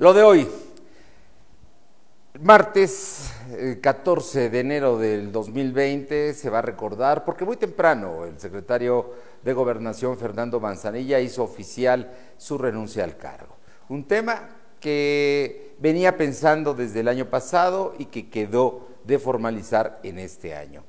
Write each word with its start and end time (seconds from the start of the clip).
Lo 0.00 0.14
de 0.14 0.22
hoy, 0.22 0.48
martes 2.40 3.34
14 3.82 4.46
eh, 4.46 4.48
de 4.48 4.60
enero 4.60 4.96
del 4.96 5.30
2020, 5.30 6.32
se 6.32 6.48
va 6.48 6.60
a 6.60 6.62
recordar, 6.62 7.22
porque 7.22 7.44
muy 7.44 7.58
temprano 7.58 8.24
el 8.24 8.40
secretario 8.40 9.10
de 9.44 9.52
Gobernación, 9.52 10.16
Fernando 10.16 10.58
Manzanilla, 10.58 11.20
hizo 11.20 11.42
oficial 11.42 12.10
su 12.38 12.56
renuncia 12.56 13.04
al 13.04 13.18
cargo. 13.18 13.56
Un 13.90 14.08
tema 14.08 14.48
que 14.80 15.74
venía 15.80 16.16
pensando 16.16 16.72
desde 16.72 17.00
el 17.00 17.08
año 17.08 17.26
pasado 17.26 17.94
y 17.98 18.06
que 18.06 18.30
quedó 18.30 18.88
de 19.04 19.18
formalizar 19.18 20.00
en 20.02 20.18
este 20.18 20.54
año. 20.54 20.82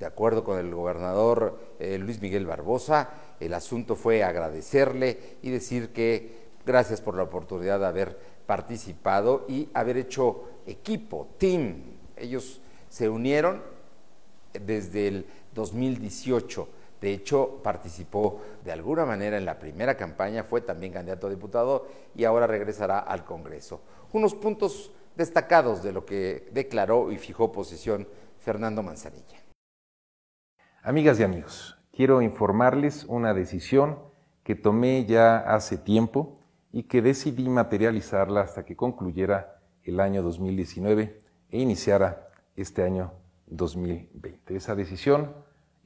De 0.00 0.06
acuerdo 0.06 0.44
con 0.44 0.58
el 0.58 0.74
gobernador 0.74 1.58
eh, 1.78 1.98
Luis 1.98 2.22
Miguel 2.22 2.46
Barbosa, 2.46 3.10
el 3.38 3.52
asunto 3.52 3.96
fue 3.96 4.24
agradecerle 4.24 5.36
y 5.42 5.50
decir 5.50 5.92
que 5.92 6.45
gracias 6.66 7.00
por 7.00 7.14
la 7.16 7.22
oportunidad 7.22 7.78
de 7.78 7.86
haber 7.86 8.18
participado 8.44 9.46
y 9.48 9.68
haber 9.72 9.96
hecho 9.96 10.42
equipo, 10.66 11.28
team. 11.38 11.82
Ellos 12.16 12.60
se 12.88 13.08
unieron 13.08 13.62
desde 14.52 15.08
el 15.08 15.26
2018. 15.54 16.68
De 17.00 17.12
hecho, 17.12 17.60
participó 17.62 18.40
de 18.64 18.72
alguna 18.72 19.04
manera 19.04 19.36
en 19.36 19.44
la 19.44 19.58
primera 19.58 19.96
campaña, 19.96 20.44
fue 20.44 20.60
también 20.60 20.92
candidato 20.92 21.26
a 21.26 21.30
diputado 21.30 21.86
y 22.14 22.24
ahora 22.24 22.46
regresará 22.46 22.98
al 22.98 23.24
Congreso. 23.24 23.80
Unos 24.12 24.34
puntos 24.34 24.90
destacados 25.14 25.82
de 25.82 25.92
lo 25.92 26.04
que 26.04 26.48
declaró 26.52 27.12
y 27.12 27.18
fijó 27.18 27.52
posición 27.52 28.08
Fernando 28.38 28.82
Manzanilla. 28.82 29.38
Amigas 30.82 31.20
y 31.20 31.22
amigos, 31.22 31.76
quiero 31.92 32.22
informarles 32.22 33.04
una 33.04 33.34
decisión 33.34 33.98
que 34.42 34.54
tomé 34.54 35.04
ya 35.04 35.38
hace 35.38 35.76
tiempo 35.76 36.35
y 36.76 36.82
que 36.82 37.00
decidí 37.00 37.48
materializarla 37.48 38.42
hasta 38.42 38.66
que 38.66 38.76
concluyera 38.76 39.62
el 39.82 39.98
año 39.98 40.22
2019 40.22 41.18
e 41.48 41.58
iniciara 41.58 42.28
este 42.54 42.82
año 42.82 43.14
2020. 43.46 44.54
Esa 44.54 44.74
decisión 44.74 45.32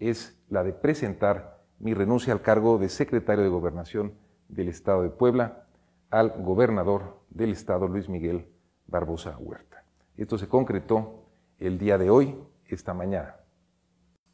es 0.01 0.37
la 0.49 0.65
de 0.65 0.73
presentar 0.73 1.61
mi 1.79 1.95
renuncia 1.95 2.33
al 2.33 2.43
cargo 2.43 2.77
de 2.77 2.89
secretario 2.89 3.45
de 3.45 3.51
Gobernación 3.51 4.15
del 4.49 4.67
Estado 4.67 5.05
de 5.05 5.11
Puebla 5.11 5.69
al 6.11 6.43
gobernador 6.43 7.21
del 7.31 7.53
Estado, 7.53 7.87
Luis 7.87 8.09
Miguel 8.09 8.49
Barbosa 8.89 9.39
Huerta. 9.39 9.85
Esto 10.17 10.39
se 10.39 10.49
concretó 10.49 11.23
el 11.61 11.79
día 11.79 11.99
de 11.99 12.11
hoy, 12.11 12.37
esta 12.67 12.95
mañana. 12.95 13.37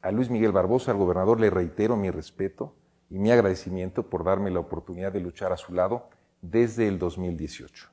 A 0.00 0.10
Luis 0.10 0.30
Miguel 0.30 0.52
Barbosa, 0.52 0.92
al 0.92 0.96
gobernador, 0.96 1.38
le 1.38 1.50
reitero 1.50 1.98
mi 1.98 2.10
respeto 2.10 2.72
y 3.10 3.18
mi 3.18 3.30
agradecimiento 3.30 4.08
por 4.08 4.24
darme 4.24 4.50
la 4.50 4.60
oportunidad 4.60 5.12
de 5.12 5.20
luchar 5.20 5.52
a 5.52 5.58
su 5.58 5.74
lado 5.74 6.08
desde 6.50 6.88
el 6.88 6.98
2018. 6.98 7.88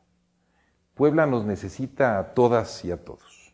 Puebla 0.94 1.26
nos 1.26 1.46
necesita 1.46 2.20
a 2.20 2.34
todas 2.34 2.86
y 2.86 2.92
a 2.92 3.04
todos. 3.04 3.54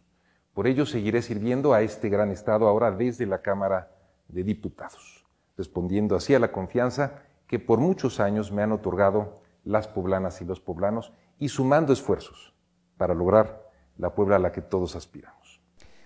Por 0.54 0.68
ello 0.68 0.86
seguiré 0.86 1.22
sirviendo 1.22 1.74
a 1.74 1.82
este 1.82 2.10
gran 2.10 2.32
Estado 2.32 2.68
ahora 2.68 2.92
desde 2.92 3.26
la 3.26 3.42
Cámara 3.42 3.92
de 4.28 4.44
Diputados, 4.44 5.26
respondiendo 5.58 6.16
así 6.16 6.36
a 6.36 6.40
la 6.40 6.52
confianza 6.52 7.24
que 7.48 7.60
por 7.60 7.80
muchos 7.80 8.20
años 8.20 8.52
me 8.52 8.62
han 8.62 8.74
otorgado 8.74 9.42
las 9.64 9.88
poblanas 9.88 10.42
y 10.42 10.46
los 10.46 10.60
poblanos 10.60 11.14
y 11.38 11.50
sumando 11.50 11.94
esfuerzos 11.94 12.54
para 12.98 13.14
lograr 13.14 13.70
la 13.98 14.14
Puebla 14.14 14.36
a 14.36 14.40
la 14.40 14.52
que 14.52 14.62
todos 14.62 14.96
aspiramos. 14.96 15.62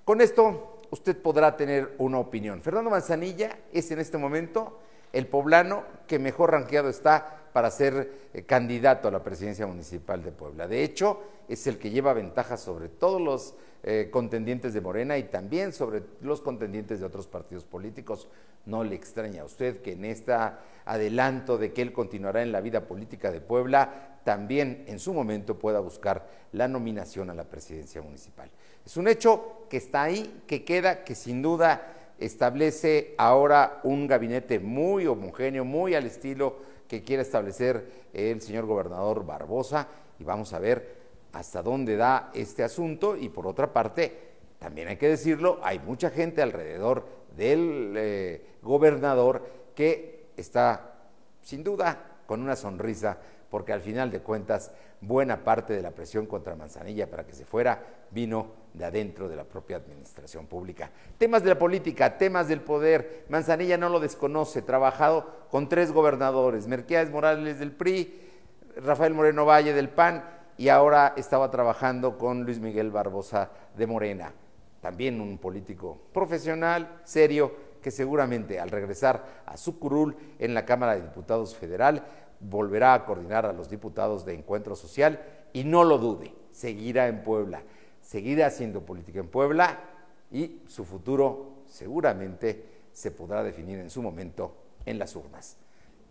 Con 0.05 0.21
esto 0.21 0.81
usted 0.91 1.19
podrá 1.19 1.57
tener 1.57 1.95
una 1.97 2.19
opinión. 2.19 2.61
Fernando 2.61 2.91
Manzanilla 2.91 3.57
es 3.71 3.89
en 3.91 3.99
este 3.99 4.17
momento 4.17 4.79
el 5.11 5.27
poblano 5.27 5.83
que 6.07 6.19
mejor 6.19 6.51
ranqueado 6.51 6.89
está 6.89 7.42
para 7.53 7.71
ser 7.71 8.29
eh, 8.33 8.43
candidato 8.43 9.07
a 9.07 9.11
la 9.11 9.23
presidencia 9.23 9.67
municipal 9.67 10.23
de 10.23 10.31
Puebla. 10.31 10.67
De 10.67 10.83
hecho, 10.83 11.21
es 11.47 11.67
el 11.67 11.77
que 11.77 11.91
lleva 11.91 12.13
ventaja 12.13 12.57
sobre 12.57 12.89
todos 12.89 13.21
los 13.21 13.55
eh, 13.83 14.09
contendientes 14.11 14.73
de 14.73 14.81
Morena 14.81 15.17
y 15.17 15.23
también 15.23 15.71
sobre 15.71 16.03
los 16.21 16.41
contendientes 16.41 16.99
de 16.99 17.05
otros 17.05 17.27
partidos 17.27 17.65
políticos. 17.65 18.27
No 18.65 18.83
le 18.83 18.95
extraña 18.95 19.43
a 19.43 19.45
usted 19.45 19.81
que 19.81 19.93
en 19.93 20.05
este 20.05 20.33
adelanto 20.85 21.57
de 21.57 21.73
que 21.73 21.81
él 21.81 21.93
continuará 21.93 22.41
en 22.41 22.51
la 22.51 22.61
vida 22.61 22.87
política 22.87 23.31
de 23.31 23.41
Puebla, 23.41 24.19
también 24.23 24.85
en 24.87 24.99
su 24.99 25.13
momento 25.13 25.59
pueda 25.59 25.79
buscar 25.79 26.27
la 26.53 26.67
nominación 26.67 27.29
a 27.29 27.33
la 27.33 27.43
presidencia 27.43 28.01
municipal. 28.01 28.49
Es 28.85 28.97
un 28.97 29.07
hecho 29.07 29.65
que 29.69 29.77
está 29.77 30.03
ahí, 30.03 30.43
que 30.47 30.63
queda, 30.63 31.03
que 31.03 31.15
sin 31.15 31.41
duda 31.41 32.02
establece 32.19 33.15
ahora 33.17 33.79
un 33.83 34.07
gabinete 34.07 34.59
muy 34.59 35.07
homogéneo, 35.07 35.65
muy 35.65 35.95
al 35.95 36.05
estilo 36.05 36.57
que 36.87 37.03
quiere 37.03 37.23
establecer 37.23 38.09
el 38.13 38.41
señor 38.41 38.65
gobernador 38.65 39.25
Barbosa 39.25 39.87
y 40.19 40.23
vamos 40.23 40.53
a 40.53 40.59
ver 40.59 41.03
hasta 41.33 41.63
dónde 41.63 41.97
da 41.97 42.31
este 42.33 42.63
asunto. 42.63 43.15
Y 43.17 43.29
por 43.29 43.47
otra 43.47 43.73
parte, 43.73 44.33
también 44.59 44.87
hay 44.87 44.97
que 44.97 45.09
decirlo, 45.09 45.59
hay 45.63 45.79
mucha 45.79 46.09
gente 46.09 46.41
alrededor 46.41 47.05
del 47.35 47.93
eh, 47.97 48.45
gobernador 48.61 49.45
que 49.75 50.27
está 50.37 50.93
sin 51.41 51.63
duda 51.63 52.12
con 52.25 52.41
una 52.41 52.55
sonrisa 52.55 53.17
porque 53.49 53.71
al 53.71 53.81
final 53.81 54.09
de 54.09 54.19
cuentas 54.19 54.71
buena 54.99 55.43
parte 55.43 55.73
de 55.73 55.81
la 55.81 55.91
presión 55.91 56.25
contra 56.25 56.55
Manzanilla 56.55 57.09
para 57.09 57.25
que 57.25 57.33
se 57.33 57.45
fuera 57.45 57.83
vino 58.09 58.47
de 58.73 58.85
adentro 58.85 59.29
de 59.29 59.35
la 59.35 59.43
propia 59.43 59.77
administración 59.77 60.47
pública. 60.47 60.89
Temas 61.17 61.43
de 61.43 61.49
la 61.49 61.59
política, 61.59 62.17
temas 62.17 62.47
del 62.47 62.61
poder, 62.61 63.25
Manzanilla 63.29 63.77
no 63.77 63.89
lo 63.89 63.99
desconoce, 63.99 64.63
trabajado 64.63 65.45
con 65.51 65.69
tres 65.69 65.91
gobernadores, 65.91 66.67
Merquías 66.67 67.11
Morales 67.11 67.59
del 67.59 67.71
PRI, 67.71 68.21
Rafael 68.77 69.13
Moreno 69.13 69.45
Valle 69.45 69.73
del 69.73 69.89
PAN 69.89 70.23
y 70.57 70.69
ahora 70.69 71.13
estaba 71.15 71.51
trabajando 71.51 72.17
con 72.17 72.45
Luis 72.45 72.59
Miguel 72.59 72.91
Barbosa 72.91 73.51
de 73.75 73.85
Morena, 73.85 74.33
también 74.81 75.21
un 75.21 75.37
político 75.37 75.99
profesional, 76.11 77.01
serio, 77.03 77.72
que 77.83 77.91
seguramente 77.91 78.59
al 78.59 78.71
regresar 78.71 79.43
a 79.45 79.57
su 79.57 79.77
curul 79.77 80.15
en 80.39 80.55
la 80.55 80.65
Cámara 80.65 80.95
de 80.95 81.01
Diputados 81.01 81.55
Federal 81.55 82.03
volverá 82.39 82.95
a 82.95 83.05
coordinar 83.05 83.45
a 83.45 83.53
los 83.53 83.69
diputados 83.69 84.25
de 84.25 84.33
Encuentro 84.33 84.75
Social 84.75 85.21
y 85.53 85.63
no 85.63 85.83
lo 85.83 85.99
dude, 85.99 86.33
seguirá 86.51 87.07
en 87.07 87.23
Puebla, 87.23 87.61
seguirá 88.01 88.47
haciendo 88.47 88.81
política 88.81 89.19
en 89.19 89.27
Puebla 89.27 89.79
y 90.31 90.61
su 90.67 90.83
futuro 90.83 91.63
seguramente 91.67 92.65
se 92.91 93.11
podrá 93.11 93.43
definir 93.43 93.79
en 93.79 93.89
su 93.89 94.01
momento 94.01 94.55
en 94.85 94.97
las 94.97 95.15
urnas. 95.15 95.57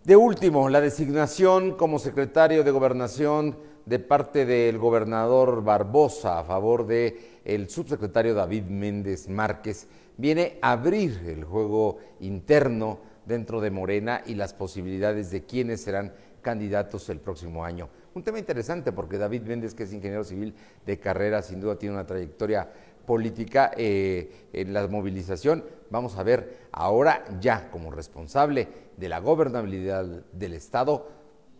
De 0.04 0.16
último, 0.16 0.68
la 0.68 0.80
designación 0.80 1.76
como 1.76 1.98
secretario 1.98 2.64
de 2.64 2.70
Gobernación 2.70 3.56
de 3.86 3.98
parte 3.98 4.46
del 4.46 4.78
gobernador 4.78 5.62
Barbosa 5.62 6.38
a 6.38 6.44
favor 6.44 6.86
de 6.86 7.40
el 7.44 7.68
subsecretario 7.68 8.34
David 8.34 8.64
Méndez 8.64 9.28
Márquez 9.28 9.88
viene 10.16 10.58
a 10.62 10.72
abrir 10.72 11.20
el 11.26 11.44
juego 11.44 11.98
interno 12.20 13.00
dentro 13.26 13.60
de 13.60 13.70
Morena 13.70 14.22
y 14.26 14.34
las 14.34 14.54
posibilidades 14.54 15.30
de 15.30 15.44
quiénes 15.44 15.82
serán 15.82 16.12
candidatos 16.42 17.08
el 17.08 17.20
próximo 17.20 17.64
año. 17.64 17.88
Un 18.14 18.22
tema 18.22 18.38
interesante 18.38 18.92
porque 18.92 19.16
David 19.16 19.42
Méndez, 19.42 19.74
que 19.74 19.84
es 19.84 19.92
ingeniero 19.92 20.24
civil 20.24 20.54
de 20.84 20.98
carrera, 20.98 21.40
sin 21.42 21.60
duda 21.60 21.78
tiene 21.78 21.94
una 21.94 22.06
trayectoria 22.06 22.68
política 23.06 23.72
eh, 23.76 24.48
en 24.52 24.72
la 24.72 24.86
movilización. 24.86 25.64
Vamos 25.90 26.16
a 26.16 26.22
ver 26.22 26.68
ahora 26.72 27.24
ya 27.40 27.70
como 27.70 27.90
responsable 27.90 28.68
de 28.96 29.08
la 29.08 29.20
gobernabilidad 29.20 30.04
del 30.32 30.54
Estado 30.54 31.08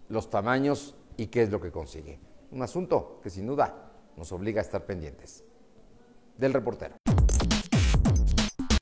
los 0.09 0.29
tamaños 0.29 0.95
y 1.17 1.27
qué 1.27 1.43
es 1.43 1.51
lo 1.51 1.61
que 1.61 1.71
consigue. 1.71 2.19
Un 2.51 2.63
asunto 2.63 3.21
que 3.23 3.31
sin 3.31 3.47
duda 3.47 3.93
nos 4.17 4.33
obliga 4.33 4.61
a 4.61 4.65
estar 4.65 4.85
pendientes. 4.85 5.45
Del 6.37 6.53
reportero. 6.53 7.02